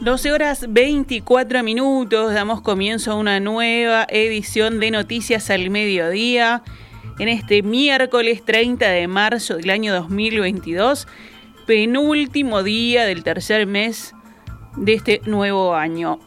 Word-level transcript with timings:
12 0.00 0.32
horas 0.32 0.64
24 0.66 1.62
minutos, 1.62 2.32
damos 2.32 2.62
comienzo 2.62 3.12
a 3.12 3.16
una 3.16 3.38
nueva 3.38 4.06
edición 4.08 4.80
de 4.80 4.90
Noticias 4.90 5.50
al 5.50 5.68
Mediodía 5.68 6.62
en 7.18 7.28
este 7.28 7.62
miércoles 7.62 8.42
30 8.42 8.88
de 8.88 9.06
marzo 9.08 9.58
del 9.58 9.68
año 9.68 9.92
2022, 9.92 11.06
penúltimo 11.66 12.62
día 12.62 13.04
del 13.04 13.22
tercer 13.22 13.66
mes 13.66 14.14
de 14.74 14.94
este 14.94 15.20
nuevo 15.26 15.74
año. 15.74 16.18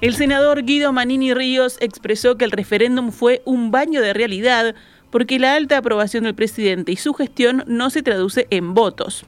El 0.00 0.14
senador 0.14 0.62
Guido 0.62 0.92
Manini 0.92 1.34
Ríos 1.34 1.76
expresó 1.80 2.36
que 2.36 2.44
el 2.44 2.52
referéndum 2.52 3.10
fue 3.10 3.42
un 3.44 3.72
baño 3.72 4.00
de 4.00 4.12
realidad 4.12 4.76
porque 5.10 5.40
la 5.40 5.56
alta 5.56 5.78
aprobación 5.78 6.22
del 6.22 6.36
presidente 6.36 6.92
y 6.92 6.96
su 6.96 7.14
gestión 7.14 7.64
no 7.66 7.90
se 7.90 8.04
traduce 8.04 8.46
en 8.50 8.74
votos. 8.74 9.26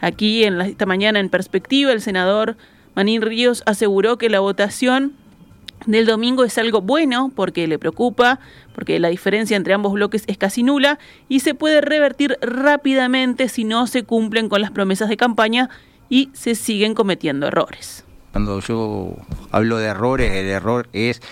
Aquí, 0.00 0.44
en 0.44 0.60
esta 0.60 0.86
mañana 0.86 1.20
en 1.20 1.28
perspectiva, 1.28 1.92
el 1.92 2.00
senador 2.00 2.56
Manín 2.94 3.22
Ríos 3.22 3.62
aseguró 3.66 4.18
que 4.18 4.28
la 4.28 4.40
votación 4.40 5.12
del 5.86 6.06
domingo 6.06 6.44
es 6.44 6.58
algo 6.58 6.80
bueno 6.80 7.30
porque 7.34 7.66
le 7.66 7.78
preocupa, 7.78 8.40
porque 8.74 8.98
la 8.98 9.08
diferencia 9.08 9.56
entre 9.56 9.74
ambos 9.74 9.92
bloques 9.92 10.24
es 10.26 10.36
casi 10.36 10.62
nula 10.62 10.98
y 11.28 11.40
se 11.40 11.54
puede 11.54 11.80
revertir 11.80 12.38
rápidamente 12.42 13.48
si 13.48 13.64
no 13.64 13.86
se 13.86 14.02
cumplen 14.02 14.48
con 14.48 14.60
las 14.60 14.70
promesas 14.70 15.08
de 15.08 15.16
campaña 15.16 15.70
y 16.08 16.30
se 16.32 16.54
siguen 16.54 16.94
cometiendo 16.94 17.46
errores. 17.46 18.04
Cuando 18.32 18.60
yo 18.60 19.16
hablo 19.50 19.78
de 19.78 19.86
errores, 19.86 20.32
el 20.32 20.46
error 20.46 20.88
es 20.92 21.22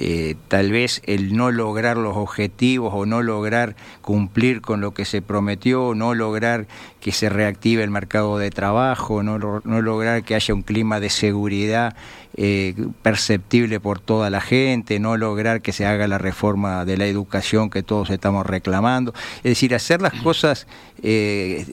eh, 0.00 0.36
tal 0.46 0.70
vez 0.70 1.02
el 1.06 1.36
no 1.36 1.50
lograr 1.50 1.96
los 1.96 2.16
objetivos 2.16 2.92
o 2.94 3.04
no 3.04 3.20
lograr 3.20 3.74
cumplir 4.00 4.60
con 4.60 4.80
lo 4.80 4.94
que 4.94 5.04
se 5.04 5.22
prometió, 5.22 5.92
no 5.96 6.14
lograr 6.14 6.68
que 7.00 7.10
se 7.10 7.28
reactive 7.28 7.82
el 7.82 7.90
mercado 7.90 8.38
de 8.38 8.50
trabajo, 8.50 9.24
no, 9.24 9.38
no 9.38 9.82
lograr 9.82 10.22
que 10.22 10.36
haya 10.36 10.54
un 10.54 10.62
clima 10.62 11.00
de 11.00 11.10
seguridad 11.10 11.96
eh, 12.36 12.76
perceptible 13.02 13.80
por 13.80 13.98
toda 13.98 14.30
la 14.30 14.40
gente, 14.40 15.00
no 15.00 15.16
lograr 15.16 15.62
que 15.62 15.72
se 15.72 15.84
haga 15.84 16.06
la 16.06 16.18
reforma 16.18 16.84
de 16.84 16.96
la 16.96 17.06
educación 17.06 17.68
que 17.68 17.82
todos 17.82 18.10
estamos 18.10 18.46
reclamando. 18.46 19.12
Es 19.38 19.42
decir, 19.42 19.74
hacer 19.74 20.00
las 20.00 20.12
cosas 20.22 20.68
eh, 21.02 21.66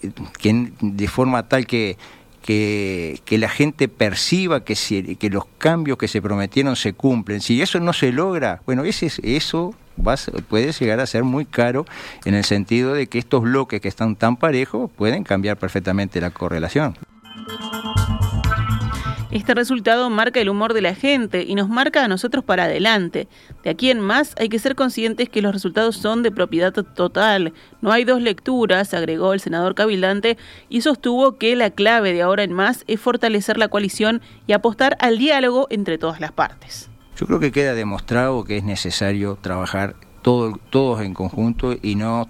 de 0.81 1.07
forma 1.07 1.47
tal 1.47 1.67
que 1.67 1.97
que, 2.45 3.38
la 3.39 3.49
gente 3.49 3.88
perciba 3.88 4.63
que, 4.63 4.75
que 5.19 5.29
los 5.29 5.45
cambios 5.57 5.97
que 5.97 6.07
se 6.07 6.21
prometieron 6.21 6.75
se 6.75 6.93
cumplen. 6.93 7.41
Si 7.41 7.61
eso 7.61 7.79
no 7.79 7.91
se 7.91 8.11
logra, 8.11 8.61
bueno, 8.65 8.83
ese, 8.83 9.11
eso 9.23 9.73
va, 10.05 10.15
puede 10.47 10.71
llegar 10.71 10.99
a 10.99 11.07
ser 11.07 11.23
muy 11.23 11.45
caro 11.45 11.85
en 12.23 12.35
el 12.35 12.43
sentido 12.43 12.93
de 12.93 13.07
que 13.07 13.17
estos 13.17 13.41
bloques 13.41 13.81
que 13.81 13.87
están 13.87 14.15
tan 14.15 14.37
parejos 14.37 14.91
pueden 14.95 15.23
cambiar 15.23 15.57
perfectamente 15.57 16.21
la 16.21 16.29
correlación. 16.29 16.95
Este 19.31 19.55
resultado 19.55 20.09
marca 20.09 20.39
el 20.39 20.49
humor 20.49 20.73
de 20.73 20.81
la 20.81 20.93
gente 20.93 21.43
y 21.43 21.55
nos 21.55 21.67
marca 21.67 22.03
a 22.03 22.07
nosotros 22.07 22.43
para 22.43 22.65
adelante. 22.65 23.27
De 23.63 23.71
aquí 23.71 23.89
en 23.89 23.99
más 23.99 24.35
hay 24.37 24.49
que 24.49 24.59
ser 24.59 24.75
conscientes 24.75 25.29
que 25.29 25.41
los 25.41 25.51
resultados 25.51 25.97
son 25.97 26.21
de 26.23 26.31
propiedad 26.31 26.71
total. 26.71 27.53
No 27.81 27.91
hay 27.91 28.03
dos 28.05 28.21
lecturas, 28.21 28.93
agregó 28.93 29.33
el 29.33 29.39
senador 29.39 29.73
Cabildante 29.73 30.37
y 30.69 30.81
sostuvo 30.81 31.37
que 31.37 31.55
la 31.55 31.71
clave 31.71 32.13
de 32.13 32.21
ahora 32.21 32.43
en 32.43 32.53
más 32.53 32.83
es 32.87 32.99
fortalecer 32.99 33.57
la 33.57 33.67
coalición 33.67 34.21
y 34.47 34.53
apostar 34.53 34.95
al 34.99 35.17
diálogo 35.17 35.67
entre 35.69 35.97
todas 35.97 36.21
las 36.21 36.31
partes. 36.31 36.89
Yo 37.17 37.25
creo 37.25 37.39
que 37.39 37.51
queda 37.51 37.73
demostrado 37.73 38.43
que 38.43 38.57
es 38.57 38.63
necesario 38.63 39.37
trabajar 39.41 39.95
todos 40.21 41.01
en 41.01 41.13
conjunto 41.13 41.75
y 41.81 41.95
no 41.95 42.30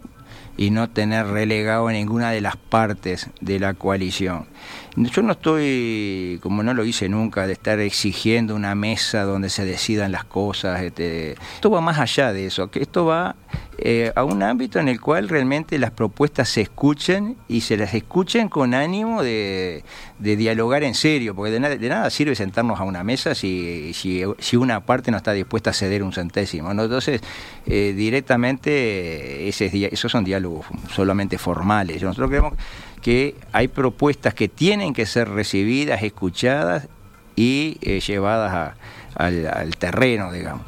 y 0.58 0.70
no 0.70 0.90
tener 0.90 1.28
relegado 1.28 1.90
ninguna 1.90 2.32
de 2.32 2.42
las 2.42 2.58
partes 2.58 3.30
de 3.42 3.60
la 3.60 3.74
coalición. 3.74 4.48
Yo 4.96 5.22
no 5.22 5.34
estoy, 5.34 6.40
como 6.42 6.64
no 6.64 6.74
lo 6.74 6.86
hice 6.86 7.10
nunca, 7.10 7.48
de 7.48 7.54
estar 7.54 7.80
exigiendo 7.80 8.56
una 8.56 8.76
mesa 8.76 9.24
donde 9.24 9.50
se 9.50 9.66
decidan 9.66 10.14
las 10.14 10.24
cosas. 10.24 10.82
Este, 10.82 11.34
esto 11.34 11.70
va 11.70 11.82
más 11.82 12.00
allá 12.00 12.32
de 12.32 12.46
eso, 12.46 12.72
que 12.72 12.82
esto 12.82 13.06
va 13.06 13.36
eh, 13.78 14.14
a 14.16 14.24
un 14.24 14.42
ámbito 14.42 14.80
en 14.80 14.88
el 14.88 15.02
cual 15.02 15.28
realmente 15.28 15.78
las 15.78 15.92
propuestas 15.92 16.48
se 16.48 16.62
escuchen 16.62 17.36
y 17.50 17.62
se 17.62 17.76
las 17.76 17.94
escuchen 17.94 18.48
con 18.48 18.74
ánimo 18.74 19.22
de, 19.22 19.84
dialogar 20.20 20.84
en 20.84 20.96
serio, 20.96 21.36
porque 21.36 21.52
de, 21.52 21.60
nada 21.60 22.10
sirve 22.10 22.36
sentarnos 22.36 22.80
a 22.80 22.84
una 22.84 23.04
mesa 23.04 23.36
si, 23.36 23.92
si, 23.94 24.56
una 24.56 24.86
parte 24.86 25.12
no 25.12 25.18
está 25.18 25.34
dispuesta 25.34 25.72
a 25.72 25.74
ceder 25.74 26.04
un 26.04 26.14
centésimo. 26.14 26.72
Entonces, 26.72 27.22
eh, 27.66 27.94
directamente, 27.96 29.48
ese, 29.48 29.90
esos 29.92 30.12
son 30.12 30.24
diálogos 30.24 30.66
solamente 30.94 31.38
formales. 31.38 32.02
Nosotros 32.02 32.30
creemos 32.30 32.54
que 33.02 33.36
hay 33.52 33.68
propuestas 33.68 34.34
que 34.34 34.48
tienen 34.48 34.94
que 34.94 35.06
ser 35.06 35.30
recibidas, 35.30 36.02
escuchadas 36.02 36.88
y 37.36 37.78
eh, 37.82 38.00
llevadas 38.00 38.74
al, 39.16 39.76
terreno, 39.78 40.32
digamos. 40.32 40.66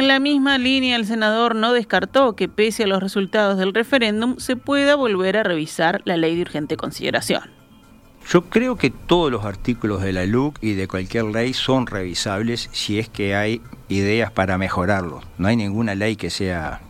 En 0.00 0.08
la 0.08 0.18
misma 0.18 0.56
línea, 0.56 0.96
el 0.96 1.04
senador 1.04 1.54
no 1.54 1.74
descartó 1.74 2.34
que 2.34 2.48
pese 2.48 2.84
a 2.84 2.86
los 2.86 3.02
resultados 3.02 3.58
del 3.58 3.74
referéndum 3.74 4.38
se 4.38 4.56
pueda 4.56 4.94
volver 4.94 5.36
a 5.36 5.42
revisar 5.42 6.00
la 6.06 6.16
ley 6.16 6.36
de 6.36 6.40
urgente 6.40 6.78
consideración. 6.78 7.42
Yo 8.26 8.48
creo 8.48 8.76
que 8.76 8.88
todos 8.88 9.30
los 9.30 9.44
artículos 9.44 10.00
de 10.00 10.14
la 10.14 10.24
LUC 10.24 10.56
y 10.62 10.72
de 10.72 10.88
cualquier 10.88 11.24
ley 11.24 11.52
son 11.52 11.86
revisables 11.86 12.70
si 12.72 12.98
es 12.98 13.10
que 13.10 13.34
hay 13.34 13.60
ideas 13.90 14.32
para 14.32 14.56
mejorarlo. 14.56 15.20
No 15.36 15.48
hay 15.48 15.56
ninguna 15.56 15.94
ley 15.94 16.16
que 16.16 16.30
sea 16.30 16.80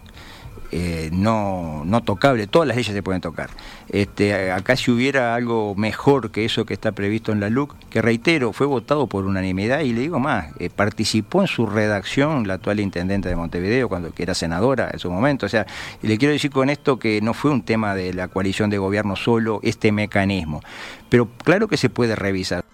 eh, 0.72 1.10
no, 1.12 1.82
no 1.84 2.02
tocable, 2.02 2.46
todas 2.46 2.68
las 2.68 2.76
leyes 2.76 2.94
se 2.94 3.02
pueden 3.02 3.20
tocar. 3.20 3.50
Este, 3.88 4.52
acá 4.52 4.76
si 4.76 4.90
hubiera 4.90 5.34
algo 5.34 5.74
mejor 5.74 6.30
que 6.30 6.44
eso 6.44 6.64
que 6.64 6.74
está 6.74 6.92
previsto 6.92 7.32
en 7.32 7.40
la 7.40 7.50
LUC, 7.50 7.74
que 7.90 8.00
reitero, 8.00 8.52
fue 8.52 8.66
votado 8.66 9.06
por 9.06 9.24
unanimidad 9.24 9.80
y 9.80 9.92
le 9.92 10.02
digo 10.02 10.20
más, 10.20 10.48
eh, 10.58 10.70
participó 10.70 11.40
en 11.42 11.48
su 11.48 11.66
redacción 11.66 12.46
la 12.46 12.54
actual 12.54 12.80
intendente 12.80 13.28
de 13.28 13.36
Montevideo, 13.36 13.88
cuando 13.88 14.12
era 14.16 14.34
senadora 14.34 14.90
en 14.92 14.98
su 14.98 15.10
momento. 15.10 15.46
O 15.46 15.48
sea, 15.48 15.66
y 16.02 16.06
le 16.06 16.18
quiero 16.18 16.32
decir 16.32 16.50
con 16.50 16.70
esto 16.70 16.98
que 16.98 17.20
no 17.20 17.34
fue 17.34 17.50
un 17.50 17.62
tema 17.62 17.94
de 17.94 18.12
la 18.12 18.28
coalición 18.28 18.70
de 18.70 18.78
gobierno 18.78 19.16
solo 19.16 19.60
este 19.62 19.92
mecanismo, 19.92 20.60
pero 21.08 21.28
claro 21.44 21.68
que 21.68 21.76
se 21.76 21.88
puede 21.88 22.14
revisar. 22.14 22.64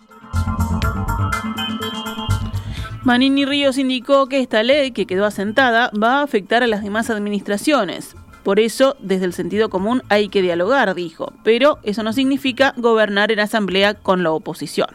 Manini 3.07 3.45
Ríos 3.45 3.79
indicó 3.79 4.27
que 4.27 4.41
esta 4.41 4.65
ley, 4.65 4.91
que 4.91 5.07
quedó 5.07 5.27
asentada, 5.27 5.93
va 5.97 6.19
a 6.19 6.23
afectar 6.25 6.65
a 6.65 6.67
las 6.67 6.83
demás 6.83 7.09
administraciones. 7.09 8.17
Por 8.43 8.59
eso, 8.59 8.97
desde 8.99 9.27
el 9.27 9.33
sentido 9.33 9.71
común 9.71 10.03
hay 10.09 10.29
que 10.29 10.43
dialogar, 10.43 10.93
dijo, 10.93 11.33
pero 11.45 11.79
eso 11.85 12.03
no 12.03 12.13
significa 12.13 12.75
gobernar 12.77 13.31
en 13.31 13.39
asamblea 13.39 13.95
con 13.95 14.25
la 14.25 14.33
oposición. 14.33 14.89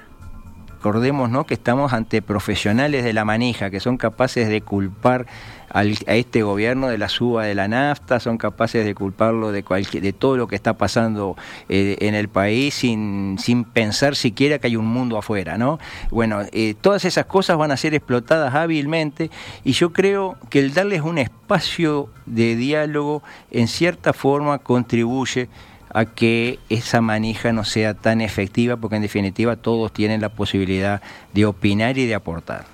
Recordemos 0.82 1.30
¿no? 1.30 1.46
que 1.46 1.54
estamos 1.54 1.94
ante 1.94 2.24
profesionales 2.24 3.04
de 3.04 3.14
la 3.14 3.24
manija, 3.24 3.70
que 3.70 3.80
son 3.80 3.98
capaces 3.98 4.50
de 4.50 4.62
culpar 4.62 5.28
a 5.70 5.84
este 5.84 6.42
gobierno 6.42 6.88
de 6.88 6.98
la 6.98 7.08
suba 7.08 7.46
de 7.46 7.54
la 7.54 7.68
nafta, 7.68 8.20
son 8.20 8.40
capaces 8.40 8.84
de 8.84 8.96
culparlo 8.96 9.52
de, 9.52 9.62
de 9.62 10.12
todo 10.12 10.38
lo 10.38 10.48
que 10.48 10.56
está 10.56 10.80
pasando 10.80 11.38
eh, 11.70 11.98
en 12.00 12.16
el 12.16 12.30
país 12.30 12.74
sin, 12.74 13.38
sin 13.38 13.64
pensar 13.64 14.16
siquiera 14.16 14.58
que 14.58 14.66
hay 14.66 14.76
un 14.76 14.88
mundo 14.88 15.20
afuera. 15.20 15.56
¿no? 15.60 15.78
Bueno, 16.10 16.40
eh, 16.52 16.74
todas 16.82 17.06
esas 17.06 17.28
cosas 17.28 17.58
van 17.58 17.70
a 17.70 17.78
ser 17.78 17.94
explotadas 17.94 18.56
hábilmente 18.56 19.30
y 19.64 19.74
yo 19.74 19.94
creo 19.94 20.36
que 20.50 20.62
el 20.62 20.74
darles 20.74 21.02
un 21.02 21.20
espacio 21.20 22.10
de 22.26 22.56
diálogo 22.56 23.22
en 23.52 23.68
cierta 23.68 24.14
forma 24.14 24.58
contribuye 24.58 25.48
a 25.94 26.06
que 26.06 26.60
esa 26.70 27.02
manija 27.02 27.52
no 27.52 27.64
sea 27.64 27.94
tan 27.94 28.22
efectiva, 28.22 28.78
porque 28.78 28.96
en 28.96 29.02
definitiva 29.02 29.56
todos 29.56 29.92
tienen 29.92 30.22
la 30.22 30.30
posibilidad 30.30 31.02
de 31.34 31.46
opinar 31.46 31.98
y 31.98 32.06
de 32.06 32.16
aportar. 32.16 32.66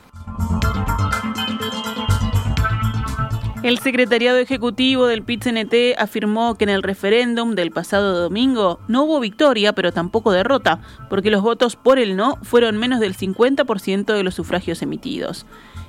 El 3.63 3.79
secretariado 3.79 4.37
ejecutivo 4.37 5.07
del 5.07 5.23
PIT-CNT 5.23 5.97
afirmó 5.97 6.55
que 6.55 6.63
en 6.63 6.69
el 6.69 6.83
referéndum 6.83 7.55
del 7.55 7.71
pasado 7.71 8.21
domingo 8.21 8.79
no 8.87 9.03
hubo 9.03 9.19
victoria, 9.19 9.73
pero 9.73 9.91
tampoco 9.91 10.31
derrota, 10.31 10.79
porque 11.09 11.31
los 11.31 11.41
votos 11.41 11.75
por 11.75 11.99
el 11.99 12.15
no 12.15 12.37
fueron 12.43 12.77
menos 12.77 12.99
del 12.99 13.17
50% 13.17 14.13
de 14.13 14.23
los 14.23 14.35
sufragios 14.35 14.81
emitidos. 14.83 15.45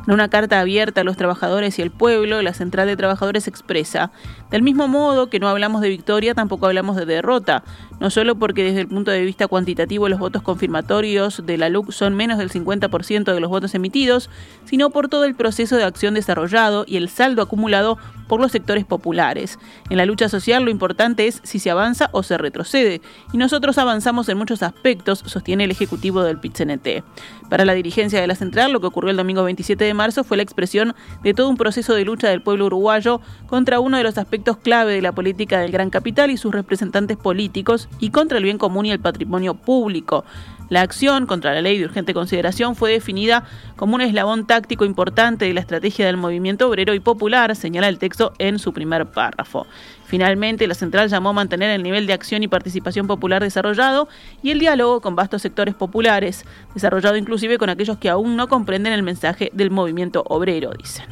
En 0.08 0.14
una 0.14 0.28
carta 0.28 0.58
abierta 0.58 1.02
a 1.02 1.04
los 1.04 1.18
trabajadores 1.18 1.78
y 1.78 1.82
el 1.82 1.90
pueblo, 1.90 2.40
la 2.40 2.54
Central 2.54 2.86
de 2.86 2.96
Trabajadores 2.96 3.46
expresa, 3.46 4.10
del 4.50 4.62
mismo 4.62 4.88
modo 4.88 5.28
que 5.28 5.40
no 5.40 5.48
hablamos 5.48 5.82
de 5.82 5.88
victoria, 5.88 6.34
tampoco 6.34 6.66
hablamos 6.66 6.96
de 6.96 7.06
derrota. 7.06 7.62
no 8.00 8.10
solo 8.10 8.36
porque 8.36 8.62
desde 8.62 8.80
el 8.80 8.88
punto 8.88 9.10
de 9.10 9.24
vista 9.24 9.48
cuantitativo 9.48 10.08
los 10.08 10.20
votos 10.20 10.42
confirmatorios 10.42 11.44
de 11.44 11.58
la 11.58 11.68
LUC 11.68 11.90
son 11.90 12.14
menos 12.14 12.38
del 12.38 12.50
50% 12.50 13.34
de 13.34 13.40
los 13.40 13.50
votos 13.50 13.74
emitidos, 13.74 14.30
sino 14.64 14.90
por 14.90 15.08
todo 15.08 15.24
el 15.24 15.34
proceso 15.34 15.76
de 15.76 15.82
acción 15.82 16.14
desarrollado 16.14 16.84
y 16.86 16.96
el 16.96 17.08
saldo 17.08 17.42
acumulado 17.42 17.98
por 18.28 18.40
los 18.40 18.52
sectores 18.52 18.84
populares. 18.84 19.58
En 19.90 19.96
la 19.96 20.06
lucha 20.06 20.28
social 20.28 20.64
lo 20.64 20.70
importante 20.70 21.26
es 21.26 21.40
si 21.42 21.58
se 21.58 21.70
avanza 21.70 22.08
o 22.12 22.22
se 22.22 22.38
retrocede, 22.38 23.00
y 23.32 23.38
nosotros 23.38 23.78
avanzamos 23.78 24.28
en 24.28 24.38
muchos 24.38 24.62
aspectos, 24.62 25.24
sostiene 25.26 25.64
el 25.64 25.70
ejecutivo 25.70 26.22
del 26.22 26.38
PITCNT. 26.38 27.02
Para 27.48 27.64
la 27.64 27.74
dirigencia 27.74 28.20
de 28.20 28.26
la 28.26 28.34
central, 28.34 28.72
lo 28.72 28.80
que 28.80 28.86
ocurrió 28.86 29.10
el 29.10 29.16
domingo 29.16 29.42
27 29.42 29.82
de 29.82 29.94
marzo 29.94 30.22
fue 30.22 30.36
la 30.36 30.42
expresión 30.42 30.94
de 31.22 31.34
todo 31.34 31.48
un 31.48 31.56
proceso 31.56 31.94
de 31.94 32.04
lucha 32.04 32.28
del 32.28 32.42
pueblo 32.42 32.66
uruguayo 32.66 33.20
contra 33.46 33.80
uno 33.80 33.96
de 33.96 34.04
los 34.04 34.18
aspectos 34.18 34.37
clave 34.62 34.94
de 34.94 35.02
la 35.02 35.12
política 35.12 35.60
del 35.60 35.72
gran 35.72 35.90
capital 35.90 36.30
y 36.30 36.36
sus 36.36 36.52
representantes 36.52 37.16
políticos 37.16 37.88
y 37.98 38.10
contra 38.10 38.38
el 38.38 38.44
bien 38.44 38.58
común 38.58 38.86
y 38.86 38.90
el 38.90 39.00
patrimonio 39.00 39.54
público. 39.54 40.24
La 40.68 40.82
acción 40.82 41.26
contra 41.26 41.54
la 41.54 41.62
ley 41.62 41.78
de 41.78 41.86
urgente 41.86 42.12
consideración 42.12 42.76
fue 42.76 42.92
definida 42.92 43.44
como 43.76 43.94
un 43.94 44.02
eslabón 44.02 44.46
táctico 44.46 44.84
importante 44.84 45.46
de 45.46 45.54
la 45.54 45.60
estrategia 45.60 46.04
del 46.04 46.18
movimiento 46.18 46.68
obrero 46.68 46.92
y 46.92 47.00
popular, 47.00 47.56
señala 47.56 47.88
el 47.88 47.98
texto 47.98 48.34
en 48.38 48.58
su 48.58 48.74
primer 48.74 49.06
párrafo. 49.06 49.66
Finalmente, 50.04 50.66
la 50.66 50.74
central 50.74 51.08
llamó 51.08 51.30
a 51.30 51.32
mantener 51.32 51.70
el 51.70 51.82
nivel 51.82 52.06
de 52.06 52.12
acción 52.12 52.42
y 52.42 52.48
participación 52.48 53.06
popular 53.06 53.42
desarrollado 53.42 54.08
y 54.42 54.50
el 54.50 54.58
diálogo 54.58 55.00
con 55.00 55.16
vastos 55.16 55.40
sectores 55.40 55.74
populares, 55.74 56.44
desarrollado 56.74 57.16
inclusive 57.16 57.56
con 57.56 57.70
aquellos 57.70 57.96
que 57.96 58.10
aún 58.10 58.36
no 58.36 58.48
comprenden 58.48 58.92
el 58.92 59.02
mensaje 59.02 59.50
del 59.54 59.70
movimiento 59.70 60.22
obrero, 60.28 60.72
dicen. 60.76 61.06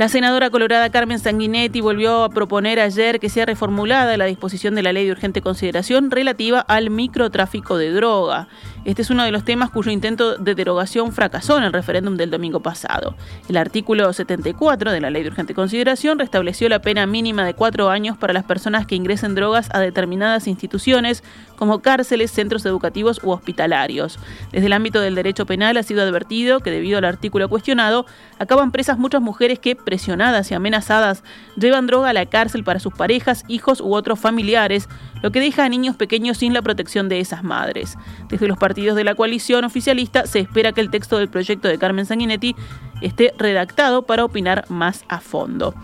La 0.00 0.08
senadora 0.08 0.48
colorada 0.48 0.88
Carmen 0.88 1.18
Sanguinetti 1.18 1.82
volvió 1.82 2.24
a 2.24 2.30
proponer 2.30 2.80
ayer 2.80 3.20
que 3.20 3.28
sea 3.28 3.44
reformulada 3.44 4.16
la 4.16 4.24
disposición 4.24 4.74
de 4.74 4.82
la 4.82 4.94
ley 4.94 5.04
de 5.04 5.12
urgente 5.12 5.42
consideración 5.42 6.10
relativa 6.10 6.60
al 6.60 6.88
microtráfico 6.88 7.76
de 7.76 7.92
droga. 7.92 8.48
Este 8.86 9.02
es 9.02 9.10
uno 9.10 9.24
de 9.24 9.30
los 9.30 9.44
temas 9.44 9.68
cuyo 9.68 9.90
intento 9.90 10.38
de 10.38 10.54
derogación 10.54 11.12
fracasó 11.12 11.58
en 11.58 11.64
el 11.64 11.74
referéndum 11.74 12.16
del 12.16 12.30
domingo 12.30 12.60
pasado. 12.60 13.14
El 13.46 13.58
artículo 13.58 14.10
74 14.10 14.90
de 14.90 15.02
la 15.02 15.10
Ley 15.10 15.22
de 15.22 15.28
Urgente 15.28 15.52
Consideración 15.52 16.18
restableció 16.18 16.66
la 16.70 16.80
pena 16.80 17.04
mínima 17.04 17.44
de 17.44 17.52
cuatro 17.52 17.90
años 17.90 18.16
para 18.16 18.32
las 18.32 18.44
personas 18.44 18.86
que 18.86 18.94
ingresen 18.94 19.34
drogas 19.34 19.68
a 19.74 19.80
determinadas 19.80 20.46
instituciones 20.46 21.22
como 21.56 21.80
cárceles, 21.80 22.30
centros 22.30 22.64
educativos 22.64 23.20
u 23.22 23.32
hospitalarios. 23.32 24.18
Desde 24.50 24.64
el 24.64 24.72
ámbito 24.72 25.02
del 25.02 25.14
derecho 25.14 25.44
penal 25.44 25.76
ha 25.76 25.82
sido 25.82 26.00
advertido 26.00 26.60
que 26.60 26.70
debido 26.70 26.96
al 26.96 27.04
artículo 27.04 27.50
cuestionado, 27.50 28.06
acaban 28.38 28.72
presas 28.72 28.96
muchas 28.96 29.20
mujeres 29.20 29.58
que, 29.58 29.76
presionadas 29.90 30.48
y 30.52 30.54
amenazadas, 30.54 31.24
llevan 31.56 31.88
droga 31.88 32.10
a 32.10 32.12
la 32.12 32.26
cárcel 32.26 32.62
para 32.62 32.78
sus 32.78 32.94
parejas, 32.94 33.44
hijos 33.48 33.80
u 33.80 33.92
otros 33.92 34.20
familiares, 34.20 34.88
lo 35.20 35.32
que 35.32 35.40
deja 35.40 35.64
a 35.64 35.68
niños 35.68 35.96
pequeños 35.96 36.38
sin 36.38 36.54
la 36.54 36.62
protección 36.62 37.08
de 37.08 37.18
esas 37.18 37.42
madres. 37.42 37.98
Desde 38.28 38.46
los 38.46 38.56
partidos 38.56 38.94
de 38.94 39.02
la 39.02 39.16
coalición 39.16 39.64
oficialista 39.64 40.26
se 40.26 40.38
espera 40.38 40.70
que 40.70 40.80
el 40.80 40.90
texto 40.90 41.18
del 41.18 41.28
proyecto 41.28 41.66
de 41.66 41.76
Carmen 41.76 42.06
Sanguinetti 42.06 42.54
esté 43.02 43.34
redactado 43.36 44.02
para 44.02 44.24
opinar 44.24 44.64
más 44.68 45.04
a 45.08 45.18
fondo. 45.18 45.74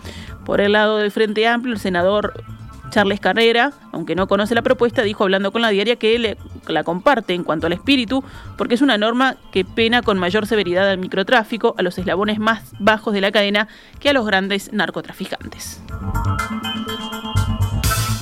Por 0.45 0.61
el 0.61 0.71
lado 0.71 0.99
del 0.99 1.11
Frente 1.11 1.45
Amplio, 1.45 1.73
el 1.73 1.81
senador 1.81 2.45
Charles 2.89 3.19
Carrera, 3.19 3.73
aunque 3.91 4.15
no 4.15 4.27
conoce 4.27 4.55
la 4.55 4.61
propuesta, 4.61 5.01
dijo 5.03 5.23
hablando 5.23 5.51
con 5.51 5.61
la 5.61 5.69
diaria 5.69 5.97
que 5.97 6.37
la 6.67 6.83
comparte 6.83 7.33
en 7.33 7.43
cuanto 7.43 7.67
al 7.67 7.73
espíritu, 7.73 8.23
porque 8.57 8.75
es 8.75 8.81
una 8.81 8.97
norma 8.97 9.35
que 9.51 9.65
pena 9.65 10.01
con 10.01 10.17
mayor 10.17 10.47
severidad 10.47 10.89
al 10.89 10.97
microtráfico, 10.97 11.75
a 11.77 11.81
los 11.81 11.97
eslabones 11.97 12.39
más 12.39 12.73
bajos 12.79 13.13
de 13.13 13.21
la 13.21 13.31
cadena, 13.31 13.67
que 13.99 14.09
a 14.09 14.13
los 14.13 14.25
grandes 14.25 14.71
narcotraficantes. 14.73 15.81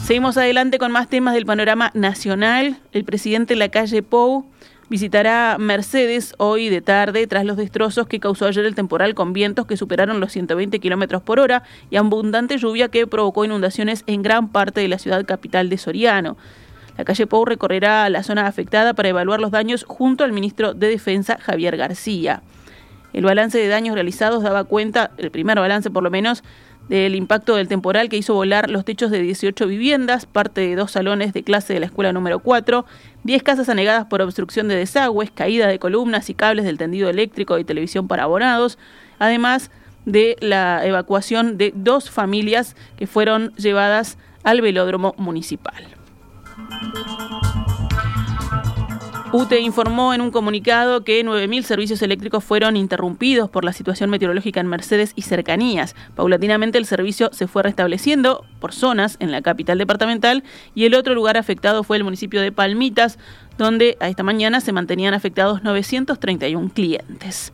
Seguimos 0.03 0.37
adelante 0.37 0.77
con 0.77 0.91
más 0.91 1.09
temas 1.09 1.33
del 1.33 1.47
panorama 1.47 1.89
nacional. 1.95 2.77
El 2.91 3.05
presidente 3.05 3.55
de 3.55 3.59
la 3.59 3.69
calle 3.69 4.03
Pou 4.03 4.45
visitará 4.89 5.57
Mercedes 5.59 6.35
hoy 6.37 6.69
de 6.69 6.81
tarde 6.81 7.25
tras 7.27 7.45
los 7.45 7.57
destrozos 7.57 8.07
que 8.07 8.19
causó 8.19 8.45
ayer 8.45 8.65
el 8.65 8.75
temporal 8.75 9.15
con 9.15 9.33
vientos 9.33 9.65
que 9.65 9.77
superaron 9.77 10.19
los 10.19 10.31
120 10.31 10.79
kilómetros 10.79 11.21
por 11.21 11.39
hora 11.39 11.63
y 11.89 11.95
abundante 11.95 12.57
lluvia 12.57 12.89
que 12.89 13.07
provocó 13.07 13.45
inundaciones 13.45 14.03
en 14.07 14.21
gran 14.21 14.49
parte 14.49 14.81
de 14.81 14.87
la 14.87 14.99
ciudad 14.99 15.25
capital 15.25 15.69
de 15.69 15.77
Soriano. 15.77 16.37
La 16.97 17.03
calle 17.03 17.27
Pou 17.27 17.43
recorrerá 17.43 18.09
la 18.09 18.23
zona 18.23 18.47
afectada 18.47 18.93
para 18.93 19.09
evaluar 19.09 19.41
los 19.41 19.51
daños 19.51 19.83
junto 19.87 20.23
al 20.23 20.31
ministro 20.31 20.73
de 20.73 20.87
Defensa 20.87 21.37
Javier 21.41 21.75
García. 21.75 22.41
El 23.11 23.25
balance 23.25 23.57
de 23.57 23.67
daños 23.67 23.95
realizados 23.95 24.43
daba 24.43 24.65
cuenta, 24.65 25.11
el 25.17 25.31
primer 25.31 25.57
balance 25.59 25.89
por 25.89 26.03
lo 26.03 26.11
menos, 26.11 26.43
del 26.89 27.15
impacto 27.15 27.55
del 27.55 27.67
temporal 27.67 28.09
que 28.09 28.17
hizo 28.17 28.33
volar 28.33 28.69
los 28.69 28.85
techos 28.85 29.09
de 29.09 29.21
18 29.21 29.67
viviendas, 29.67 30.25
parte 30.25 30.61
de 30.61 30.75
dos 30.75 30.91
salones 30.91 31.33
de 31.33 31.43
clase 31.43 31.73
de 31.73 31.79
la 31.79 31.87
escuela 31.87 32.13
número 32.13 32.39
4, 32.39 32.85
10 33.25 33.41
casas 33.41 33.69
anegadas 33.69 34.05
por 34.05 34.21
obstrucción 34.21 34.67
de 34.67 34.75
desagües, 34.75 35.31
caída 35.31 35.65
de 35.67 35.79
columnas 35.79 36.29
y 36.29 36.35
cables 36.35 36.63
del 36.63 36.77
tendido 36.77 37.09
eléctrico 37.09 37.57
y 37.57 37.63
televisión 37.63 38.07
para 38.07 38.23
abonados, 38.23 38.77
además 39.17 39.71
de 40.05 40.37
la 40.41 40.85
evacuación 40.85 41.57
de 41.57 41.73
dos 41.75 42.11
familias 42.11 42.75
que 42.97 43.07
fueron 43.07 43.51
llevadas 43.55 44.19
al 44.43 44.61
velódromo 44.61 45.15
municipal. 45.17 45.87
UTE 49.35 49.59
informó 49.59 50.13
en 50.13 50.21
un 50.21 50.31
comunicado 50.31 51.03
que 51.03 51.21
9.000 51.21 51.63
servicios 51.63 52.01
eléctricos 52.01 52.41
fueron 52.41 52.77
interrumpidos 52.77 53.49
por 53.49 53.65
la 53.65 53.73
situación 53.73 54.09
meteorológica 54.09 54.61
en 54.61 54.67
Mercedes 54.67 55.11
y 55.13 55.23
cercanías. 55.23 55.93
Paulatinamente 56.15 56.77
el 56.77 56.85
servicio 56.85 57.29
se 57.33 57.45
fue 57.47 57.61
restableciendo 57.61 58.45
por 58.61 58.71
zonas 58.71 59.17
en 59.19 59.33
la 59.33 59.41
capital 59.41 59.77
departamental 59.77 60.45
y 60.73 60.85
el 60.85 60.95
otro 60.95 61.13
lugar 61.13 61.35
afectado 61.35 61.83
fue 61.83 61.97
el 61.97 62.05
municipio 62.05 62.39
de 62.39 62.53
Palmitas, 62.53 63.19
donde 63.57 63.97
a 63.99 64.07
esta 64.07 64.23
mañana 64.23 64.61
se 64.61 64.71
mantenían 64.71 65.13
afectados 65.13 65.63
931 65.63 66.71
clientes. 66.73 67.51